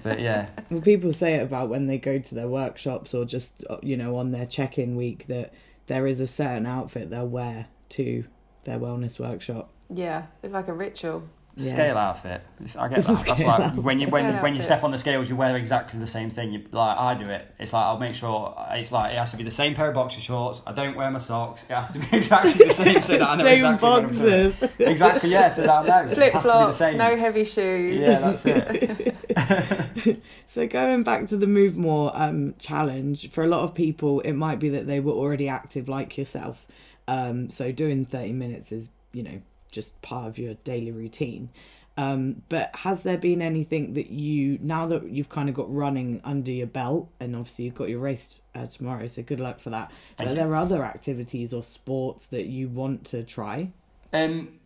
[0.03, 3.65] But yeah, Well, people say it about when they go to their workshops or just
[3.71, 5.53] uh, you know on their check-in week that
[5.91, 8.25] there is a certain outfit they'll wear to
[8.65, 9.71] their wellness workshop.
[9.93, 11.25] Yeah, it's like a ritual.
[11.57, 11.73] Yeah.
[11.73, 12.43] Scale outfit.
[12.61, 13.27] It's- I get that.
[13.27, 16.07] That's like when you when when you step on the scales, you wear exactly the
[16.07, 16.53] same thing.
[16.53, 17.45] You like I do it.
[17.59, 19.95] It's like I'll make sure it's like it has to be the same pair of
[19.95, 20.63] boxer shorts.
[20.65, 21.65] I don't wear my socks.
[21.69, 24.09] It has to be exactly the same so that I know Same exactly what I'm
[24.15, 24.51] doing.
[24.53, 24.71] boxes.
[24.79, 25.31] Exactly.
[25.31, 25.49] Yeah.
[25.51, 26.15] So that I know.
[26.15, 28.01] Flip has to be the flops, no heavy shoes.
[28.01, 29.17] Yeah, that's it.
[30.47, 34.33] So going back to the Move More um, challenge, for a lot of people, it
[34.33, 36.67] might be that they were already active like yourself.
[37.07, 41.51] Um, so doing 30 minutes is, you know, just part of your daily routine.
[41.97, 46.21] Um, but has there been anything that you, now that you've kind of got running
[46.25, 49.71] under your belt, and obviously you've got your race uh, tomorrow, so good luck for
[49.71, 49.93] that.
[50.17, 50.39] Thank are you.
[50.39, 53.71] there other activities or sports that you want to try?
[54.13, 54.61] Um,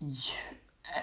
[0.00, 0.34] yeah,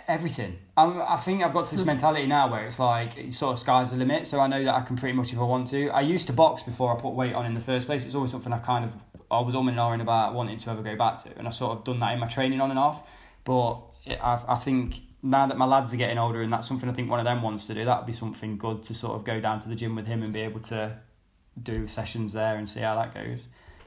[0.08, 0.58] everything.
[0.76, 3.60] I'm, I think I've got to this mentality now where it's like it's sort of
[3.60, 4.28] sky's the limit.
[4.28, 5.90] So I know that I can pretty much if I want to.
[5.90, 8.06] I used to box before I put weight on in the first place.
[8.06, 8.94] It's always something I kind of
[9.32, 11.78] I was umming and ahhing about wanting to ever go back to, and I've sort
[11.78, 13.08] of done that in my training on and off.
[13.44, 16.90] But it, I, I think now that my lads are getting older, and that's something
[16.90, 19.16] I think one of them wants to do, that would be something good to sort
[19.16, 20.98] of go down to the gym with him and be able to
[21.62, 23.40] do sessions there and see how that goes.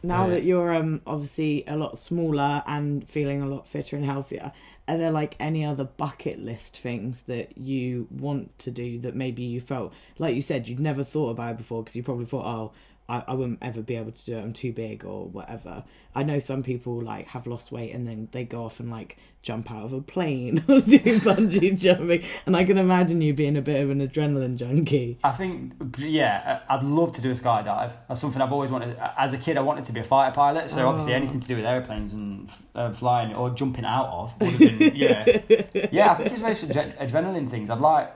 [0.02, 4.52] now that you're um obviously a lot smaller and feeling a lot fitter and healthier
[4.88, 9.42] are there like any other bucket list things that you want to do that maybe
[9.42, 11.82] you felt like you said you'd never thought about before?
[11.82, 12.72] Because you probably thought oh
[13.08, 16.22] I, I wouldn't ever be able to do it i'm too big or whatever i
[16.22, 19.70] know some people like have lost weight and then they go off and like jump
[19.70, 23.62] out of a plane or do bungee jumping and i can imagine you being a
[23.62, 27.92] bit of an adrenaline junkie I think, yeah, I'd love to do a skydive.
[28.08, 28.96] That's something I've always wanted.
[29.18, 31.16] As a kid, I wanted to be a fighter pilot, so obviously Oh.
[31.16, 34.94] anything to do with airplanes and uh, flying or jumping out of would have been,
[34.96, 35.24] yeah.
[35.92, 37.70] Yeah, I think it's most adre- adrenaline things.
[37.70, 38.12] I'd like,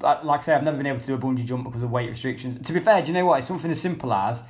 [0.00, 1.90] like like I say, I've never been able to do a bungee jump because of
[1.90, 2.66] weight restrictions.
[2.66, 3.38] To be fair, do you know what?
[3.38, 4.42] It's something as simple as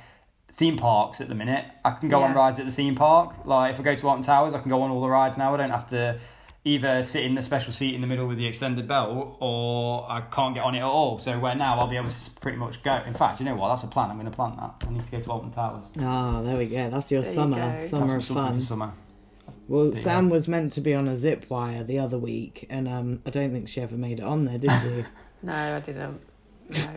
[0.53, 1.65] theme parks at the minute.
[1.83, 3.33] I can go on rides at the theme park.
[3.45, 5.53] Like if I go to Alton Towers, I can go on all the rides now.
[5.53, 6.19] I don't have to
[6.65, 10.21] either sit in the special seat in the middle with the extended belt or I
[10.21, 11.19] can't get on it at all.
[11.19, 12.93] So where now I'll be able to pretty much go.
[13.05, 13.69] In fact, you know what?
[13.69, 14.09] That's a plan.
[14.09, 14.87] I'm going to plan that.
[14.87, 15.85] I need to go to Alton Towers.
[15.99, 17.87] oh there we go that's your There summer go.
[17.87, 18.93] summer That's of fun for summer.
[19.67, 22.65] Well, There you Sam was meant to be on a zip wire the other week,
[22.69, 25.05] and um, I don't think she ever made it on there, did she?
[25.45, 26.21] No, I didn't.
[26.73, 26.89] No.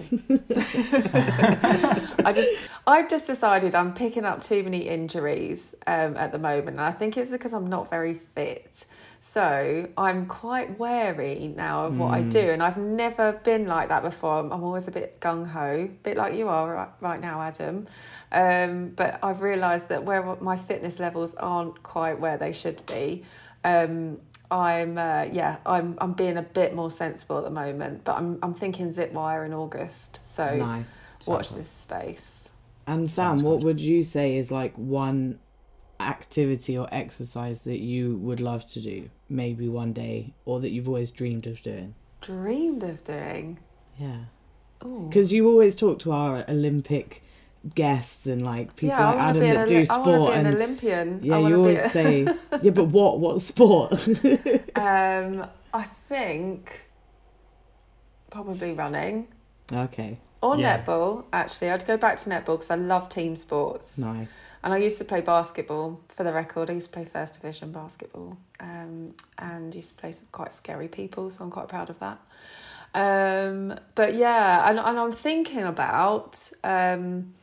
[2.24, 2.48] I just
[2.86, 6.92] I've just decided I'm picking up too many injuries um, at the moment and I
[6.92, 8.86] think it's because I'm not very fit.
[9.20, 14.02] So I'm quite wary now of what I do and I've never been like that
[14.02, 14.38] before.
[14.38, 17.40] I'm, I'm always a bit gung ho, a bit like you are right, right now,
[17.40, 17.88] Adam.
[18.30, 23.24] Um, but I've realised that where my fitness levels aren't quite where they should be.
[23.64, 24.18] Um,
[24.50, 28.38] I'm uh, yeah, I'm I'm being a bit more sensible at the moment, but I'm
[28.42, 30.20] I'm thinking zip wire in August.
[30.22, 30.84] So nice.
[31.26, 32.50] watch this space.
[32.86, 33.64] And Sam, Sounds what good.
[33.64, 35.40] would you say is like one
[35.98, 40.86] activity or exercise that you would love to do, maybe one day, or that you've
[40.88, 41.94] always dreamed of doing?
[42.20, 43.58] Dreamed of doing.
[43.98, 44.24] Yeah,
[44.78, 47.22] because you always talk to our Olympic
[47.74, 49.88] guests and like people yeah, I like want Adam to be an, that do Oli-
[49.88, 51.20] I want to sport be an and Olympian.
[51.22, 52.22] yeah, I you wanna always be say
[52.62, 53.92] yeah, but what what sport?
[54.76, 56.80] um, I think
[58.30, 59.28] probably running
[59.72, 60.82] okay, or Yeah.
[60.84, 61.24] netball.
[61.32, 63.98] Actually, I'd go back to netball because I love team sports.
[63.98, 64.28] nice.
[64.62, 66.00] And I used to play basketball.
[66.08, 70.10] For the record, I used to play first division basketball, um, and used to play
[70.12, 71.30] some quite scary people.
[71.30, 72.18] So I'm quite proud of that.
[72.94, 77.34] Um, but yeah, and, and I'm thinking about um,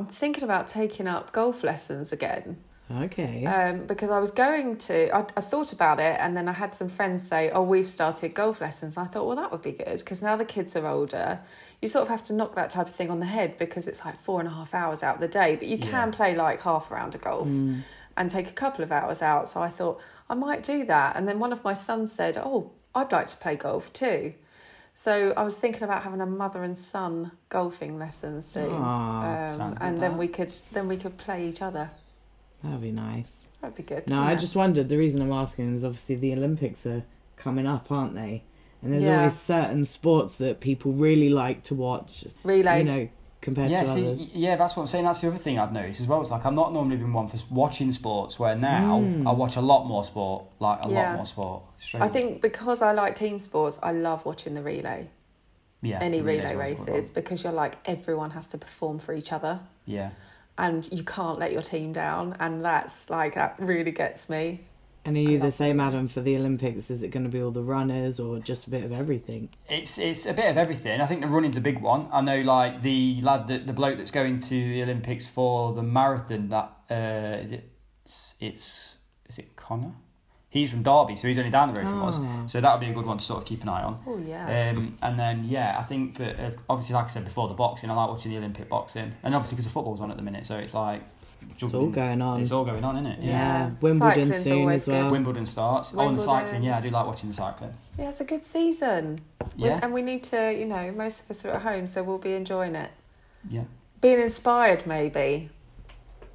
[0.00, 2.56] I'm thinking about taking up golf lessons again.
[2.90, 3.44] Okay.
[3.46, 6.74] Um, because I was going to, I, I thought about it, and then I had
[6.74, 9.72] some friends say, "Oh, we've started golf lessons." And I thought, well, that would be
[9.72, 11.40] good because now the kids are older,
[11.80, 14.04] you sort of have to knock that type of thing on the head because it's
[14.04, 16.16] like four and a half hours out of the day, but you can Yeah.
[16.16, 17.82] play like half a round of golf Mm.
[18.16, 19.48] and take a couple of hours out.
[19.48, 22.72] So I thought I might do that, and then one of my sons said, "Oh,
[22.94, 24.34] I'd like to play golf too."
[24.94, 29.96] So I was thinking about having a mother and son golfing lesson soon, um, and
[29.98, 30.18] then that.
[30.18, 31.90] we could then we could play each other.
[32.62, 33.32] That'd be nice.
[33.62, 34.08] That'd be good.
[34.08, 34.88] No, I just wondered.
[34.88, 37.02] The reason I'm asking is obviously the Olympics are
[37.36, 38.42] coming up, aren't they?
[38.82, 39.18] And there's Yeah.
[39.18, 42.26] always certain sports that people really like to watch.
[42.44, 42.78] relay.
[42.78, 43.08] You know,
[43.40, 44.20] compared Yeah, to see, others.
[44.34, 45.04] yeah, that's what I'm saying.
[45.04, 46.20] That's the other thing I've noticed as well.
[46.20, 49.26] It's like I'm not normally been one for watching sports, where now Mm.
[49.28, 50.94] I watch a lot more sport, like a Yeah.
[51.10, 51.62] lot more sport.
[51.78, 55.08] Straight I think because I like team sports, I love watching the relay,
[55.82, 59.14] yeah, any relay relays ones are races, because you're like everyone has to perform for
[59.14, 59.60] each other.
[59.86, 60.10] Yeah,
[60.58, 64.66] and you can't let your team down, and that's like that really gets me.
[65.04, 65.88] And are you the same, relay.
[65.88, 66.90] Adam, for the Olympics?
[66.90, 69.48] Is it going to be all the runners or just a bit of everything?
[69.68, 71.00] it's it's a bit of everything.
[71.00, 72.08] I think the running's a big one.
[72.12, 75.82] I know, like the lad that the bloke that's going to the Olympics for the
[75.82, 76.48] marathon.
[76.48, 77.70] That uh, is it.
[78.04, 78.94] It's, it's
[79.28, 79.92] is it Connor?
[80.50, 82.16] He's from Derby, so he's only down the road from us.
[82.18, 82.44] Ah.
[82.46, 84.02] So that would be a good one to sort of keep an eye on.
[84.04, 84.70] Oh yeah.
[84.70, 87.88] Um, and then yeah, I think that uh, obviously, like I said before, the boxing.
[87.88, 90.46] I like watching the Olympic boxing, and obviously because the football's on at the minute,
[90.46, 91.02] so it's like
[91.62, 92.40] It's all going on.
[92.40, 93.18] It's all going on, isn't it?
[93.22, 93.70] Yeah.
[93.80, 95.02] Wimbledon Cycling's soon always as well.
[95.04, 95.12] good.
[95.12, 95.92] Wimbledon starts.
[95.94, 96.62] Oh, and the cycling.
[96.62, 97.74] Yeah, I do like watching the cycling.
[97.98, 99.20] yeah, it's a good season.
[99.56, 102.02] We- Yeah, And we need to, you know, most of us are at home, so
[102.02, 102.90] we'll be enjoying it.
[103.48, 103.64] yeah.
[104.00, 105.50] Being inspired, maybe.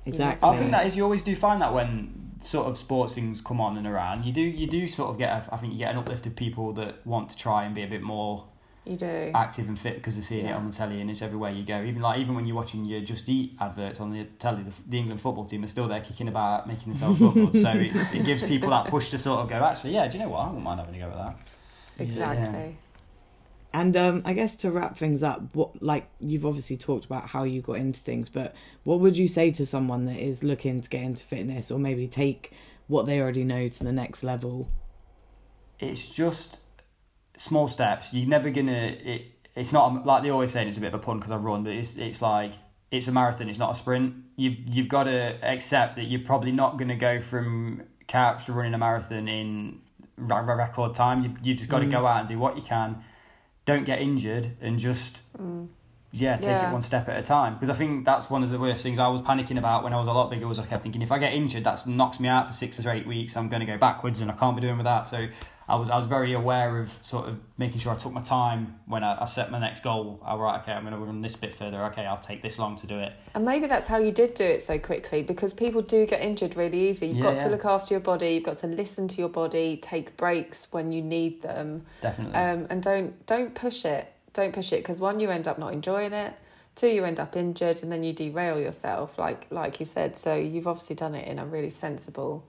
[0.05, 0.47] Exactly.
[0.47, 0.95] I think that is.
[0.95, 4.31] You always do find that when sort of sports things come on and around, you
[4.31, 5.31] do you do sort of get.
[5.31, 7.81] A, I think you get an uplift of people that want to try and be
[7.81, 8.43] a bit more
[8.85, 9.31] You do.
[9.33, 11.81] active and fit because they're seeing it on the telly and it's everywhere you go.
[11.81, 14.99] Even like even when you're watching your Just Eat adverts on the telly, the, the
[14.99, 17.53] England football team are still there kicking about, making themselves look good.
[17.61, 19.55] So it, it gives people that push to sort of go.
[19.55, 20.07] Actually, yeah.
[20.07, 20.41] Do you know what?
[20.41, 21.37] I wouldn't mind having a go at that.
[21.97, 22.77] exactly.
[23.73, 27.43] And um, I guess to wrap things up, what like you've obviously talked about how
[27.43, 30.89] you got into things, but what would you say to someone that is looking to
[30.89, 32.53] get into fitness or maybe take
[32.87, 34.69] what they already know to the next level?
[35.79, 36.59] It's just
[37.37, 38.13] small steps.
[38.13, 38.71] You're never gonna.
[38.71, 39.31] It.
[39.55, 40.67] It's not like they always say.
[40.67, 42.53] It's a bit of a pun because I run, but it's it's like
[42.91, 43.49] it's a marathon.
[43.49, 44.15] It's not a sprint.
[44.35, 48.73] You've you've got to accept that you're probably not gonna go from couch to running
[48.73, 49.79] a marathon in
[50.17, 51.23] record time.
[51.23, 51.91] You've you've just got to Mm.
[51.91, 53.03] go out and do what you can.
[53.65, 55.67] Don't get injured and just Mm.
[56.11, 56.69] yeah, take Yeah.
[56.69, 57.53] it one step at a time.
[57.55, 59.97] Because I think that's one of the worst things I was panicking about when I
[59.97, 60.47] was a lot bigger.
[60.47, 62.91] Was I kept thinking if I get injured, that knocks me out for six or
[62.91, 63.35] eight weeks.
[63.35, 65.07] I'm going to go backwards, and I can't be doing with that.
[65.07, 65.27] So
[65.67, 68.79] I was I was very aware of sort of making sure I took my time
[68.85, 70.21] when I, I set my next goal.
[70.23, 71.83] All right, okay, I'm going to run this bit further.
[71.85, 73.13] Okay, I'll take this long to do it.
[73.33, 76.55] And maybe that's how you did do it so quickly because people do get injured
[76.55, 77.07] really easy.
[77.07, 79.77] You've Yeah, got to look after your body, you've got to listen to your body,
[79.77, 81.83] take breaks when you need them.
[82.01, 82.35] Definitely.
[82.35, 84.11] Um, and don't don't push it.
[84.33, 86.33] Don't push it because one, you end up not enjoying it.
[86.75, 90.17] Two, you end up injured, and then you derail yourself, like like you said.
[90.17, 92.45] So you've obviously done it in a really sensible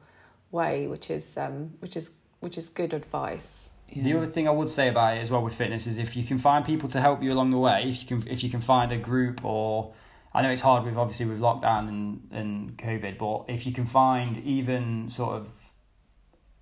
[0.51, 2.11] way, which is um, which is
[2.47, 3.71] which is good advice.
[3.93, 6.23] The other thing I would say about it as well with fitness is if you
[6.23, 8.61] can find people to help you along the way, if you can if you can
[8.61, 9.93] find a group or
[10.33, 13.85] I know it's hard with obviously with lockdown and, and COVID, but if you can
[13.85, 15.49] find even sort of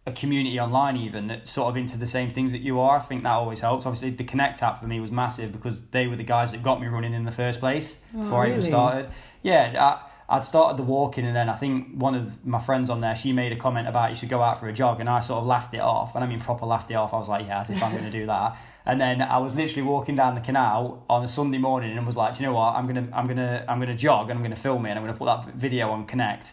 [0.06, 3.00] a community online even that's sort of into the same things that you are, I
[3.00, 3.84] think that always helps.
[3.84, 6.80] Obviously the Connect app for me was massive because they were the guys that got
[6.80, 9.10] me running in the first place Oh, before I even oh, started.
[9.42, 13.00] Yeah, I, I'd started the walking and then I think one of my friends on
[13.02, 15.20] there, she made a comment about you should go out for a jog and I
[15.20, 16.14] sort of laughed it off.
[16.14, 17.12] And I mean proper laughed it off.
[17.12, 18.56] I was like, yeah, as if I'm going to do that.
[18.86, 22.16] And then I was literally walking down the canal on a Sunday morning and was
[22.16, 22.74] like, do you know what?
[22.74, 25.16] I'm gonna, I'm gonna, I'm gonna jog and I'm gonna film it and I'm gonna
[25.18, 26.52] put that video on Connect.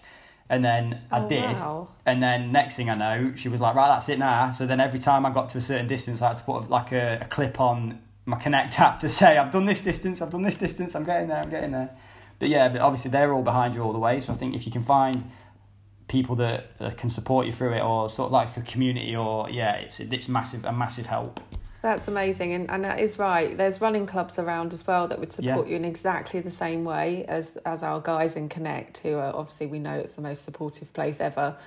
[0.50, 1.42] And then I Oh, did.
[1.44, 1.88] wow.
[2.06, 4.52] And then next thing I know, she was like, right, that's it now.
[4.52, 6.92] So then every time I got to a certain distance, I had to put like
[6.92, 10.42] a, a clip on my Connect app to say, I've done this distance, I've done
[10.44, 11.90] this distance, I'm getting there, I'm getting there.
[12.42, 14.20] But yeah, but obviously they're all behind you all the way.
[14.20, 15.30] So I think if you can find
[16.08, 19.48] people that, that can support you through it or sort of like a community or
[19.48, 21.40] yeah, it's, it's massive, a massive help.
[21.84, 23.56] That's amazing, and, and that is right.
[23.56, 27.26] There's running clubs around as well that would support you in exactly the same way
[27.26, 30.94] as as our guys in Connect, who are obviously we know it's the most supportive
[30.94, 31.58] place ever.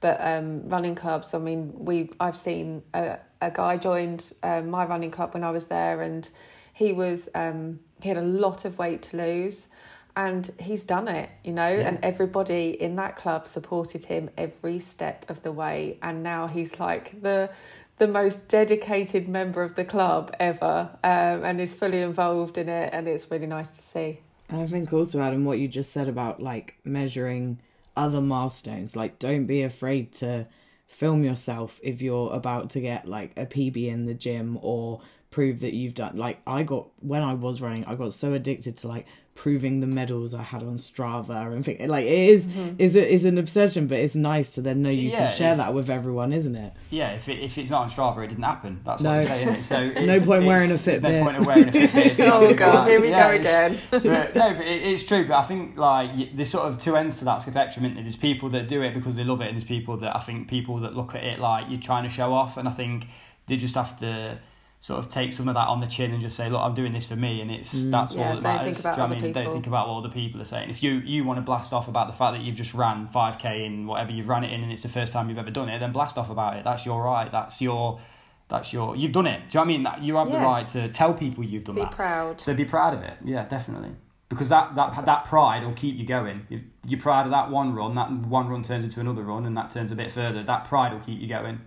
[0.00, 4.84] But um, running clubs, I mean, we I've seen a, a guy joined um, my
[4.86, 6.28] running club when I was there, and
[6.72, 9.68] he was um, he had a lot of weight to lose,
[10.16, 11.68] and he's done it, you know.
[11.68, 11.88] Yeah.
[11.88, 16.78] And everybody in that club supported him every step of the way, and now he's
[16.78, 17.50] like the
[17.98, 22.90] the most dedicated member of the club ever, um, and is fully involved in it,
[22.92, 24.20] and it's really nice to see.
[24.48, 27.60] And I think also, Adam, what you just said about like measuring
[27.96, 30.46] other milestones, like don't be afraid to
[30.86, 35.60] film yourself if you're about to get like a PB in the gym or prove
[35.60, 36.16] that you've done.
[36.16, 39.06] Like I got when I was running, I got so addicted to like
[39.40, 42.74] proving the medals I had on Strava and think like it is mm-hmm.
[42.78, 45.56] is it is an obsession, but it's nice to then know you Yeah, can share
[45.56, 46.74] that with everyone, isn't it?
[46.90, 48.82] Yeah, if, it, if it's not on Strava, it didn't happen.
[48.84, 49.08] That's No.
[49.08, 49.62] what I'm saying.
[49.62, 51.00] So No point wearing a Fitbit.
[51.00, 52.06] No point of wearing a Fitbit.
[52.06, 53.78] if you're not Oh god, here we Yeah, go again.
[53.90, 55.26] but no, but it, it's true.
[55.26, 57.86] But I think like there's sort of two ends to that spectrum.
[57.86, 58.04] Isn't there?
[58.04, 60.48] There's people that do it because they love it, and there's people that I think
[60.48, 62.58] people that look at it like you're trying to show off.
[62.58, 63.06] And I think
[63.48, 64.38] they just have to
[64.82, 66.94] sort of take some of that on the chin and just say, look, I'm doing
[66.94, 67.90] this for me, and it's Mm.
[67.90, 68.64] that's Yeah, all that don't matters.
[68.66, 69.28] think about Do you know other I mean?
[69.28, 69.42] people.
[69.42, 70.70] Don't think about what other people are saying.
[70.70, 73.64] If you you want to blast off about the fact that you've just ran 5k
[73.66, 75.78] in whatever you've ran it in, and it's the first time you've ever done it,
[75.80, 76.64] then blast off about it.
[76.64, 77.30] That's your right.
[77.30, 78.00] That's your
[78.48, 79.50] that's your you've done it.
[79.50, 79.82] Do you know what I mean?
[79.82, 81.90] That you have the right to tell people you've done Be that.
[81.92, 82.40] proud.
[82.40, 83.18] So be proud of it.
[83.24, 83.90] Yeah, definitely.
[84.30, 86.46] Because that, that that pride will keep you going.
[86.48, 89.56] If you're proud of that one run, that one run turns into another run, and
[89.56, 90.42] that turns a bit further.
[90.42, 91.60] That pride will keep you going.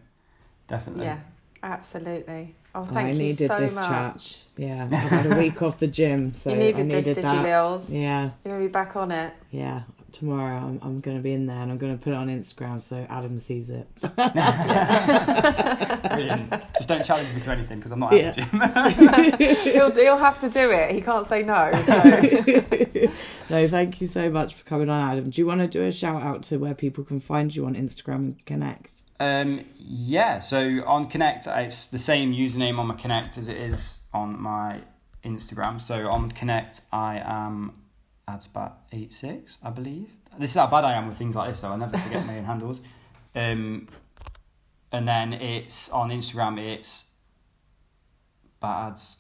[0.68, 1.03] Definitely.
[1.05, 1.20] Yeah,
[1.61, 2.55] absolutely.
[2.76, 3.88] Oh, I thank you needed so this much.
[3.88, 4.38] chat.
[4.57, 7.24] Yeah, I've had a week off the gym, so you I needed needed this, did
[7.24, 7.36] that.
[7.41, 7.89] you, Lils?
[7.89, 9.34] Yeah, You're gonna be back on it.
[9.51, 9.84] yeah.
[10.11, 12.28] tomorrow I'm, I'm going to be in there and I'm going to put it on
[12.28, 13.88] Instagram so Adam sees it.
[16.09, 16.51] Brilliant.
[16.78, 18.28] Just don't challenge me to anything because I'm not Yeah.
[18.28, 19.74] at the gym.
[19.74, 20.91] he'll, he'll have to do it.
[20.91, 21.71] He can't say no.
[21.84, 21.93] So.
[23.49, 25.30] no, thank you so much for coming on, Adam.
[25.32, 27.74] Do you want to do a shout out to where people can find you on
[27.76, 29.01] Instagram and connect?
[29.24, 33.97] Um, yeah, so on Connect, it's the same username on my Connect as it is
[34.13, 34.82] on my
[35.24, 35.82] Instagram.
[35.82, 37.84] So on Connect, I am
[38.28, 40.09] adsbat86, I believe.
[40.38, 42.38] This is how bad I am with things like this, so I never forget my
[42.38, 42.82] own handles.
[43.36, 43.88] Um,
[44.91, 47.05] and then it's on Instagram, it's
[48.59, 49.17] bads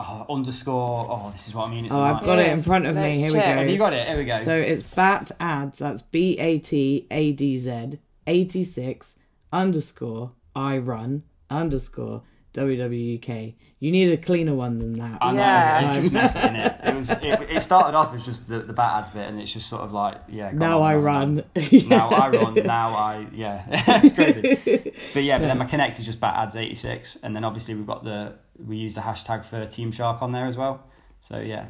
[0.00, 1.06] oh, underscore.
[1.08, 1.84] Oh, this is what I mean.
[1.84, 3.02] It's Oh, I've my- got it in front of me.
[3.02, 3.58] let's Here check.
[3.58, 4.08] Have you got it?
[4.08, 4.40] Here we go.
[4.40, 5.78] So it's bat ads.
[5.78, 7.92] That's B A T A D Z
[8.26, 9.16] 86
[9.52, 12.22] underscore I run underscore
[12.54, 13.54] WWUK.
[13.78, 15.18] You need a cleaner one than that.
[15.22, 15.92] I know, Yeah.
[15.92, 16.88] it's just messy, innit?
[16.88, 17.10] It was.
[17.10, 19.82] It, it started off as just the the bat ads bit, and it's just sort
[19.82, 20.50] of like yeah.
[20.52, 21.44] now on I and run.
[21.54, 22.54] and now I run.
[22.54, 23.64] Now I yeah.
[23.70, 24.92] it's crazy.
[25.14, 27.74] But yeah, but then my connect is just bat ads eighty six, and then obviously
[27.74, 28.34] we've got the
[28.66, 30.84] we use the hashtag for Team Shark on there as well.
[31.20, 31.68] So yeah,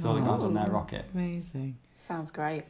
[0.00, 1.04] so all the guys on there oh, rocket.
[1.14, 1.78] Amazing.
[1.96, 2.64] Sounds great.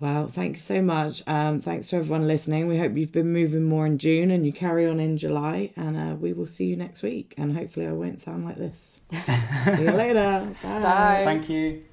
[0.00, 1.22] Well, thank you so much.
[1.26, 2.66] Um, thanks to everyone listening.
[2.66, 5.72] We hope you've been moving more in June and you carry on in July.
[5.76, 7.34] And uh, we will see you next week.
[7.38, 8.98] And hopefully, I won't sound like this.
[9.12, 10.54] see you later.
[10.62, 10.80] Bye.
[10.80, 11.22] Bye.
[11.24, 11.84] Thank you.